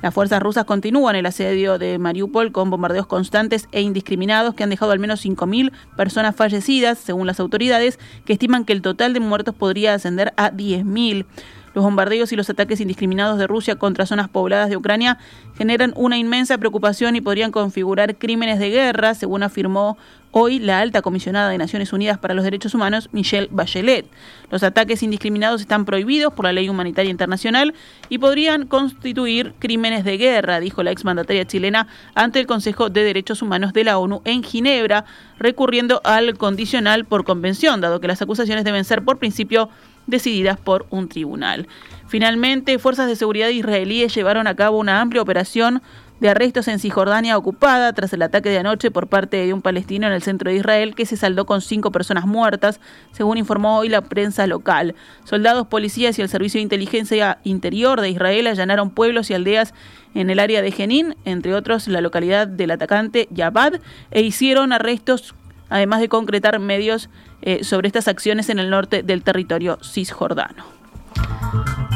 Las 0.00 0.14
fuerzas 0.14 0.40
rusas 0.40 0.64
continúan 0.64 1.16
el 1.16 1.26
asedio 1.26 1.76
de 1.76 1.98
Mariupol 1.98 2.52
con 2.52 2.70
bombardeos 2.70 3.08
constantes 3.08 3.68
e 3.72 3.80
indiscriminados 3.80 4.54
que 4.54 4.62
han 4.62 4.70
dejado 4.70 4.92
al 4.92 5.00
menos 5.00 5.24
5.000 5.24 5.72
personas 5.96 6.36
fallecidas, 6.36 6.98
según 6.98 7.26
las 7.26 7.40
autoridades, 7.40 7.98
que 8.24 8.34
estiman 8.34 8.64
que 8.64 8.72
el 8.72 8.80
total 8.80 9.12
de 9.12 9.18
muertos 9.18 9.56
podría 9.56 9.94
ascender 9.94 10.32
a 10.36 10.52
10.000. 10.52 11.26
Los 11.74 11.84
bombardeos 11.84 12.32
y 12.32 12.36
los 12.36 12.50
ataques 12.50 12.80
indiscriminados 12.80 13.38
de 13.38 13.46
Rusia 13.46 13.76
contra 13.76 14.06
zonas 14.06 14.28
pobladas 14.28 14.70
de 14.70 14.76
Ucrania 14.76 15.18
generan 15.56 15.92
una 15.96 16.18
inmensa 16.18 16.58
preocupación 16.58 17.16
y 17.16 17.20
podrían 17.20 17.52
configurar 17.52 18.16
crímenes 18.16 18.58
de 18.58 18.70
guerra, 18.70 19.14
según 19.14 19.42
afirmó 19.42 19.96
hoy 20.30 20.58
la 20.58 20.80
alta 20.80 21.02
comisionada 21.02 21.48
de 21.48 21.58
Naciones 21.58 21.92
Unidas 21.92 22.18
para 22.18 22.34
los 22.34 22.44
Derechos 22.44 22.74
Humanos, 22.74 23.08
Michelle 23.12 23.48
Bachelet. 23.50 24.06
Los 24.50 24.62
ataques 24.62 25.02
indiscriminados 25.02 25.60
están 25.60 25.84
prohibidos 25.84 26.32
por 26.32 26.44
la 26.44 26.52
ley 26.52 26.68
humanitaria 26.68 27.10
internacional 27.10 27.74
y 28.08 28.18
podrían 28.18 28.66
constituir 28.66 29.54
crímenes 29.58 30.04
de 30.04 30.18
guerra, 30.18 30.60
dijo 30.60 30.82
la 30.82 30.90
exmandataria 30.90 31.46
chilena 31.46 31.86
ante 32.14 32.40
el 32.40 32.46
Consejo 32.46 32.90
de 32.90 33.04
Derechos 33.04 33.42
Humanos 33.42 33.72
de 33.72 33.84
la 33.84 33.98
ONU 33.98 34.22
en 34.24 34.42
Ginebra, 34.42 35.04
recurriendo 35.38 36.00
al 36.04 36.36
condicional 36.36 37.04
por 37.04 37.24
convención, 37.24 37.80
dado 37.80 38.00
que 38.00 38.08
las 38.08 38.22
acusaciones 38.22 38.64
deben 38.64 38.84
ser 38.84 39.02
por 39.04 39.18
principio 39.18 39.70
decididas 40.08 40.58
por 40.58 40.86
un 40.90 41.08
tribunal. 41.08 41.68
Finalmente, 42.08 42.78
fuerzas 42.80 43.06
de 43.06 43.14
seguridad 43.14 43.48
israelíes 43.48 44.14
llevaron 44.14 44.48
a 44.48 44.56
cabo 44.56 44.78
una 44.78 45.00
amplia 45.00 45.22
operación 45.22 45.82
de 46.20 46.28
arrestos 46.28 46.66
en 46.68 46.78
Cisjordania 46.78 47.36
ocupada 47.36 47.92
tras 47.92 48.12
el 48.12 48.22
ataque 48.22 48.48
de 48.48 48.58
anoche 48.58 48.90
por 48.90 49.06
parte 49.06 49.36
de 49.36 49.52
un 49.52 49.62
palestino 49.62 50.06
en 50.06 50.12
el 50.12 50.22
centro 50.22 50.50
de 50.50 50.56
Israel 50.56 50.94
que 50.94 51.06
se 51.06 51.16
saldó 51.16 51.46
con 51.46 51.60
cinco 51.60 51.92
personas 51.92 52.26
muertas, 52.26 52.80
según 53.12 53.38
informó 53.38 53.78
hoy 53.78 53.88
la 53.88 54.00
prensa 54.00 54.46
local. 54.46 54.94
Soldados, 55.24 55.68
policías 55.68 56.18
y 56.18 56.22
el 56.22 56.28
Servicio 56.28 56.58
de 56.58 56.62
Inteligencia 56.62 57.38
Interior 57.44 58.00
de 58.00 58.10
Israel 58.10 58.48
allanaron 58.48 58.90
pueblos 58.90 59.30
y 59.30 59.34
aldeas 59.34 59.74
en 60.14 60.30
el 60.30 60.40
área 60.40 60.62
de 60.62 60.72
Jenin, 60.72 61.14
entre 61.24 61.54
otros 61.54 61.86
la 61.86 62.00
localidad 62.00 62.48
del 62.48 62.72
atacante 62.72 63.28
Yabad, 63.30 63.74
e 64.10 64.22
hicieron 64.22 64.72
arrestos 64.72 65.34
además 65.68 66.00
de 66.00 66.08
concretar 66.08 66.58
medios 66.58 67.08
eh, 67.42 67.64
sobre 67.64 67.88
estas 67.88 68.08
acciones 68.08 68.48
en 68.48 68.58
el 68.58 68.70
norte 68.70 69.02
del 69.02 69.22
territorio 69.22 69.78
cisjordano. 69.82 70.78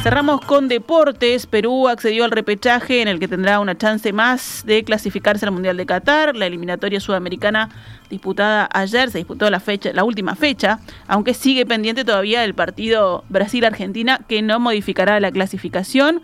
Cerramos 0.03 0.41
con 0.41 0.67
deportes. 0.67 1.47
Perú 1.47 1.87
accedió 1.87 2.25
al 2.25 2.33
repechaje 2.33 3.03
en 3.03 3.09
el 3.09 3.21
que 3.21 3.29
tendrá 3.29 3.61
una 3.61 3.79
chance 3.79 4.13
más 4.13 4.65
de 4.67 4.83
clasificarse 4.83 5.47
al 5.47 5.53
Mundial 5.53 5.77
de 5.77 5.87
Qatar. 5.87 6.35
La 6.35 6.47
eliminatoria 6.47 6.99
sudamericana 6.99 7.69
disputada 8.11 8.69
ayer 8.73 9.13
se 9.13 9.19
disputó 9.19 9.49
la 9.49 9.61
fecha, 9.61 9.93
la 9.93 10.03
última 10.03 10.35
fecha, 10.35 10.81
aunque 11.07 11.35
sigue 11.35 11.67
pendiente 11.67 12.05
todavía 12.05 12.45
el 12.45 12.55
partido 12.55 13.23
Brasil-Argentina 13.29 14.19
que 14.27 14.43
no 14.43 14.59
modificará 14.59 15.21
la 15.21 15.31
clasificación. 15.31 16.21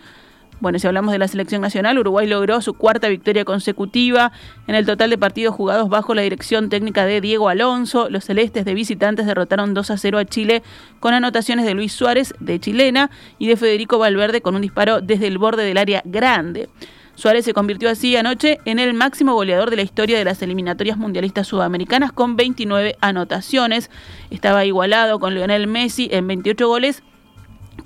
Bueno, 0.61 0.81
si 0.81 0.89
hablamos 0.89 1.13
de 1.13 1.19
la 1.19 1.29
selección 1.29 1.63
nacional, 1.63 1.99
Uruguay 1.99 2.27
logró 2.27 2.61
su 2.61 2.75
cuarta 2.75 3.09
victoria 3.09 3.45
consecutiva 3.45 4.33
en 4.67 4.75
el 4.75 4.87
total 4.87 5.11
de 5.11 5.17
partidos 5.17 5.55
jugados 5.55 5.89
bajo 5.89 6.15
la 6.15 6.23
dirección 6.23 6.69
técnica 6.69 7.07
de 7.07 7.21
Diego 7.21 7.49
Alonso. 7.49 8.11
Los 8.11 8.25
celestes 8.25 8.65
de 8.65 8.75
visitantes 8.75 9.27
derrotaron 9.27 9.73
2 9.73 9.91
a 9.93 9.97
0 9.97 10.19
a 10.19 10.25
Chile 10.25 10.65
con 10.99 11.15
anotaciones 11.15 11.65
de 11.65 11.75
Luis 11.75 11.93
Suárez 11.93 12.35
de 12.41 12.59
chilena 12.59 13.09
y 13.39 13.47
de 13.47 13.57
Federico 13.57 13.99
Valverde 13.99 14.41
con 14.41 14.57
un 14.57 14.63
disparo 14.63 15.01
desde 15.01 15.29
el 15.29 15.39
borde 15.39 15.65
del 15.65 15.79
área 15.79 16.03
grande. 16.05 16.69
Suárez 17.15 17.45
se 17.45 17.55
convirtió 17.55 17.89
así 17.89 18.17
anoche 18.17 18.59
en 18.65 18.81
el 18.81 18.95
máximo 18.95 19.35
goleador 19.35 19.71
de 19.71 19.77
la 19.77 19.83
historia 19.83 20.19
de 20.19 20.25
las 20.25 20.43
eliminatorias 20.43 20.97
mundialistas 20.97 21.47
sudamericanas 21.47 22.11
con 22.11 22.37
29 22.37 22.97
anotaciones. 23.01 23.91
Estaba 24.31 24.65
igualado 24.65 25.21
con 25.21 25.35
Lionel 25.35 25.69
Messi 25.69 26.09
en 26.13 26.27
28 26.27 26.67
goles 26.67 27.03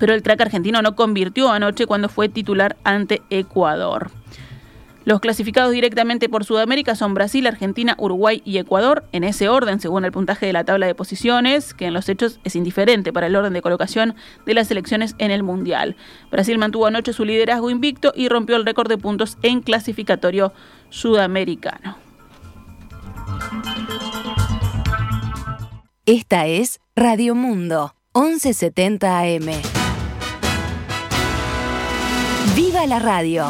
pero 0.02 0.14
el 0.14 0.22
track 0.24 0.40
argentino 0.40 0.82
no 0.82 0.96
convirtió 0.96 1.52
anoche 1.52 1.86
cuando 1.86 2.08
fue 2.08 2.28
titular 2.28 2.76
ante 2.82 3.22
Ecuador. 3.30 4.10
Los 5.04 5.20
clasificados 5.20 5.70
directamente 5.70 6.28
por 6.28 6.44
Sudamérica 6.44 6.96
son 6.96 7.14
Brasil, 7.14 7.46
Argentina, 7.46 7.94
Uruguay 7.98 8.42
y 8.44 8.58
Ecuador, 8.58 9.04
en 9.12 9.22
ese 9.22 9.48
orden 9.48 9.78
según 9.78 10.04
el 10.04 10.10
puntaje 10.10 10.44
de 10.46 10.52
la 10.52 10.64
tabla 10.64 10.88
de 10.88 10.96
posiciones, 10.96 11.72
que 11.72 11.86
en 11.86 11.94
los 11.94 12.08
hechos 12.08 12.40
es 12.42 12.56
indiferente 12.56 13.12
para 13.12 13.28
el 13.28 13.36
orden 13.36 13.52
de 13.52 13.62
colocación 13.62 14.16
de 14.44 14.54
las 14.54 14.66
selecciones 14.66 15.14
en 15.18 15.30
el 15.30 15.44
Mundial. 15.44 15.94
Brasil 16.32 16.58
mantuvo 16.58 16.86
anoche 16.86 17.12
su 17.12 17.24
liderazgo 17.24 17.70
invicto 17.70 18.12
y 18.16 18.28
rompió 18.28 18.56
el 18.56 18.66
récord 18.66 18.88
de 18.88 18.98
puntos 18.98 19.38
en 19.44 19.60
clasificatorio 19.60 20.52
sudamericano. 20.90 21.96
Esta 26.06 26.48
es 26.48 26.80
Radio 26.96 27.36
Mundo, 27.36 27.94
1170 28.16 29.20
AM. 29.20 29.71
¡Viva 32.54 32.86
la 32.86 32.98
radio! 32.98 33.46